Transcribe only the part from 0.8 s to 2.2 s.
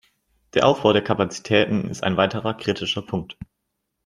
der Kapazitäten ist ein